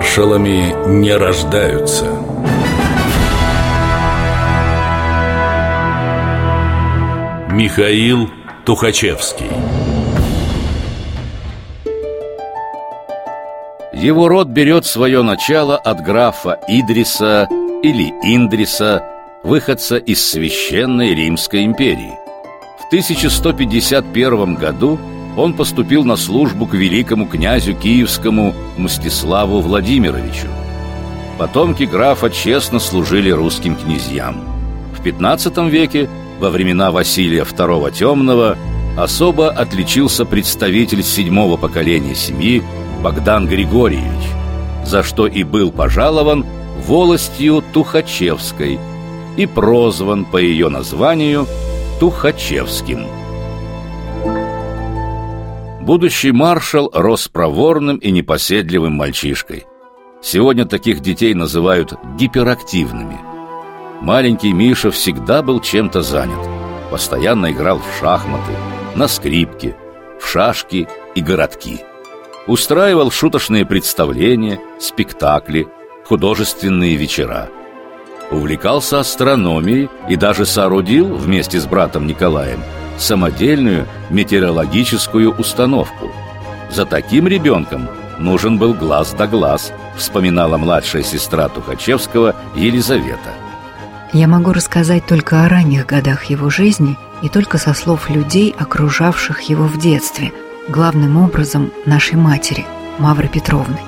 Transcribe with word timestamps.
Маршалами 0.00 0.74
не 0.88 1.14
рождаются. 1.14 2.06
Михаил 7.50 8.30
Тухачевский 8.64 9.50
Его 13.92 14.28
род 14.28 14.48
берет 14.48 14.86
свое 14.86 15.22
начало 15.22 15.76
от 15.76 16.00
графа 16.02 16.58
Идриса 16.66 17.46
или 17.82 18.08
Индриса, 18.22 19.04
выходца 19.44 19.98
из 19.98 20.26
Священной 20.30 21.14
Римской 21.14 21.66
империи. 21.66 22.18
В 22.80 22.86
1151 22.86 24.54
году 24.54 24.98
он 25.40 25.54
поступил 25.54 26.04
на 26.04 26.16
службу 26.16 26.66
к 26.66 26.74
великому 26.74 27.26
князю 27.26 27.74
киевскому 27.74 28.54
Мстиславу 28.76 29.62
Владимировичу. 29.62 30.48
Потомки 31.38 31.84
графа 31.84 32.28
честно 32.28 32.78
служили 32.78 33.30
русским 33.30 33.74
князьям. 33.74 34.44
В 34.94 35.02
XV 35.02 35.70
веке, 35.70 36.10
во 36.38 36.50
времена 36.50 36.90
Василия 36.90 37.44
II 37.44 37.90
Темного, 37.90 38.58
особо 38.98 39.48
отличился 39.50 40.26
представитель 40.26 41.02
седьмого 41.02 41.56
поколения 41.56 42.14
семьи 42.14 42.62
Богдан 43.02 43.48
Григорьевич, 43.48 44.28
за 44.84 45.02
что 45.02 45.26
и 45.26 45.42
был 45.42 45.72
пожалован 45.72 46.44
волостью 46.86 47.64
Тухачевской 47.72 48.78
и 49.38 49.46
прозван 49.46 50.26
по 50.26 50.36
ее 50.36 50.68
названию 50.68 51.46
Тухачевским. 51.98 53.19
Будущий 55.90 56.30
маршал 56.30 56.88
рос 56.94 57.26
проворным 57.26 57.96
и 57.96 58.12
непоседливым 58.12 58.92
мальчишкой. 58.92 59.66
Сегодня 60.22 60.64
таких 60.64 61.00
детей 61.00 61.34
называют 61.34 61.94
гиперактивными. 62.16 63.18
Маленький 64.00 64.52
Миша 64.52 64.92
всегда 64.92 65.42
был 65.42 65.58
чем-то 65.58 66.02
занят. 66.02 66.38
Постоянно 66.92 67.50
играл 67.50 67.80
в 67.80 67.98
шахматы, 67.98 68.52
на 68.94 69.08
скрипке, 69.08 69.76
в 70.20 70.28
шашки 70.28 70.86
и 71.16 71.20
городки. 71.20 71.80
Устраивал 72.46 73.10
шуточные 73.10 73.66
представления, 73.66 74.60
спектакли, 74.78 75.66
художественные 76.06 76.94
вечера. 76.94 77.50
Увлекался 78.30 79.00
астрономией 79.00 79.90
и 80.08 80.14
даже 80.14 80.46
соорудил 80.46 81.16
вместе 81.16 81.58
с 81.58 81.66
братом 81.66 82.06
Николаем 82.06 82.60
самодельную 83.00 83.86
метеорологическую 84.10 85.32
установку. 85.32 86.10
За 86.70 86.84
таким 86.84 87.26
ребенком 87.26 87.88
нужен 88.18 88.58
был 88.58 88.74
глаз 88.74 89.14
да 89.16 89.26
глаз, 89.26 89.72
вспоминала 89.96 90.56
младшая 90.56 91.02
сестра 91.02 91.48
Тухачевского 91.48 92.36
Елизавета. 92.54 93.34
Я 94.12 94.28
могу 94.28 94.52
рассказать 94.52 95.06
только 95.06 95.44
о 95.44 95.48
ранних 95.48 95.86
годах 95.86 96.24
его 96.24 96.50
жизни 96.50 96.96
и 97.22 97.28
только 97.28 97.58
со 97.58 97.74
слов 97.74 98.10
людей, 98.10 98.54
окружавших 98.58 99.42
его 99.42 99.64
в 99.64 99.78
детстве, 99.78 100.32
главным 100.68 101.16
образом 101.16 101.72
нашей 101.86 102.16
матери, 102.16 102.66
Мавры 102.98 103.28
Петровны. 103.28 103.78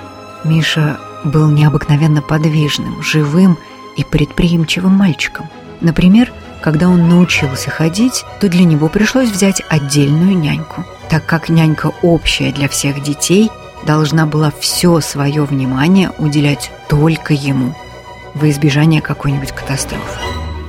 Миша 0.44 0.98
был 1.24 1.50
необыкновенно 1.50 2.22
подвижным, 2.22 3.02
живым 3.02 3.58
и 3.96 4.04
предприимчивым 4.04 4.92
мальчиком. 4.92 5.48
Например, 5.80 6.32
когда 6.62 6.88
он 6.88 7.08
научился 7.08 7.70
ходить, 7.70 8.24
то 8.40 8.48
для 8.48 8.64
него 8.64 8.88
пришлось 8.88 9.28
взять 9.28 9.62
отдельную 9.68 10.38
няньку, 10.38 10.84
так 11.10 11.26
как 11.26 11.48
нянька 11.48 11.92
общая 12.02 12.52
для 12.52 12.68
всех 12.68 13.02
детей 13.02 13.50
должна 13.84 14.26
была 14.26 14.52
все 14.58 15.00
свое 15.00 15.44
внимание 15.44 16.12
уделять 16.18 16.70
только 16.88 17.34
ему, 17.34 17.74
во 18.34 18.48
избежание 18.48 19.02
какой-нибудь 19.02 19.52
катастрофы. 19.52 20.20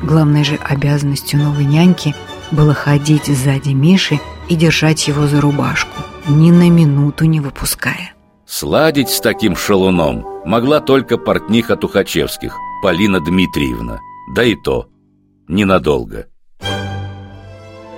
Главной 0.01 0.43
же 0.43 0.55
обязанностью 0.55 1.39
новой 1.39 1.63
няньки 1.63 2.15
было 2.51 2.73
ходить 2.73 3.27
сзади 3.27 3.69
Миши 3.69 4.19
и 4.49 4.55
держать 4.55 5.07
его 5.07 5.27
за 5.27 5.39
рубашку, 5.39 6.01
ни 6.27 6.51
на 6.51 6.69
минуту 6.69 7.25
не 7.25 7.39
выпуская. 7.39 8.13
Сладить 8.45 9.09
с 9.09 9.21
таким 9.21 9.55
шалуном 9.55 10.25
могла 10.45 10.81
только 10.81 11.17
портниха 11.17 11.75
Тухачевских, 11.75 12.57
Полина 12.81 13.21
Дмитриевна, 13.21 13.99
да 14.35 14.43
и 14.43 14.55
то– 14.55 14.87
ненадолго. 15.53 16.27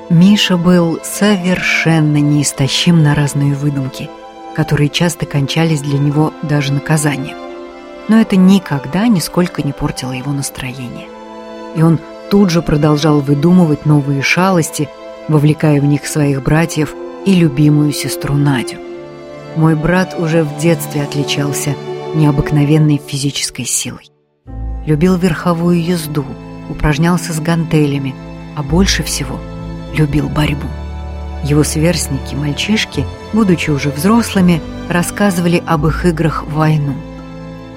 Миша 0.09 0.57
был 0.57 0.99
совершенно 1.03 2.17
неистощим 2.17 3.01
на 3.01 3.16
разные 3.16 3.55
выдумки, 3.55 4.09
которые 4.55 4.89
часто 4.89 5.25
кончались 5.25 5.81
для 5.81 5.97
него 5.97 6.31
даже 6.43 6.73
наказанием. 6.73 7.38
Но 8.07 8.21
это 8.21 8.35
никогда 8.35 9.07
нисколько 9.07 9.63
не 9.63 9.73
портило 9.73 10.11
его 10.11 10.31
настроение. 10.31 11.07
И 11.75 11.81
он 11.81 11.99
тут 12.29 12.51
же 12.51 12.61
продолжал 12.61 13.19
выдумывать 13.19 13.85
новые 13.85 14.22
шалости, 14.22 14.89
вовлекая 15.27 15.81
в 15.81 15.85
них 15.85 16.05
своих 16.05 16.43
братьев 16.43 16.93
и 17.25 17.33
любимую 17.33 17.91
сестру 17.91 18.35
Надю. 18.35 18.77
Мой 19.55 19.75
брат 19.75 20.16
уже 20.19 20.43
в 20.43 20.57
детстве 20.59 21.01
отличался 21.01 21.73
необыкновенной 22.13 23.01
физической 23.03 23.66
силой. 23.66 24.05
Любил 24.85 25.16
верховую 25.16 25.83
езду– 25.83 26.25
упражнялся 26.70 27.34
с 27.34 27.40
гантелями, 27.40 28.16
а 28.56 28.64
больше 28.64 29.03
всего 29.03 29.40
любил 29.94 30.30
борьбу. 30.30 30.68
Его 31.44 31.64
сверстники, 31.64 32.34
мальчишки, 32.34 33.06
будучи 33.34 33.70
уже 33.70 33.90
взрослыми, 33.90 34.62
рассказывали 34.90 35.62
об 35.66 35.86
их 35.86 36.06
играх 36.06 36.44
в 36.44 36.53
войну. 36.53 36.96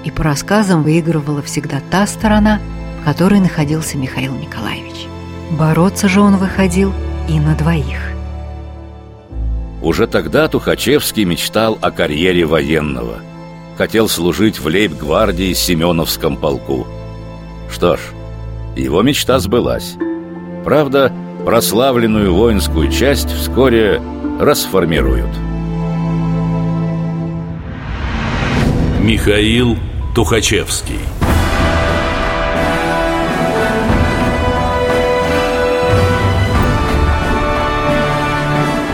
И 0.03 0.11
по 0.11 0.23
рассказам 0.23 0.83
выигрывала 0.83 1.41
всегда 1.41 1.81
та 1.91 2.07
сторона, 2.07 2.59
в 3.01 3.05
которой 3.05 3.39
находился 3.39 3.97
Михаил 3.97 4.33
Николаевич. 4.35 5.07
Бороться 5.51 6.07
же 6.07 6.21
он 6.21 6.37
выходил 6.37 6.93
и 7.27 7.39
на 7.39 7.55
двоих. 7.55 8.13
Уже 9.81 10.07
тогда 10.07 10.47
Тухачевский 10.47 11.23
мечтал 11.23 11.77
о 11.81 11.91
карьере 11.91 12.45
военного. 12.45 13.19
Хотел 13.77 14.09
служить 14.09 14.59
в 14.59 14.67
лейб-гвардии 14.67 15.53
Семеновском 15.53 16.35
полку. 16.35 16.85
Что 17.71 17.95
ж, 17.95 17.99
его 18.79 19.01
мечта 19.01 19.39
сбылась. 19.39 19.95
Правда, 20.63 21.11
прославленную 21.45 22.33
воинскую 22.33 22.91
часть 22.91 23.31
вскоре 23.31 24.01
расформируют. 24.39 25.29
Михаил 29.01 29.77
Тухачевский 30.13 30.99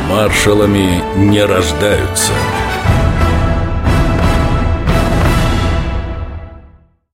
Маршалами 0.10 1.04
не 1.18 1.44
рождаются– 1.44 2.32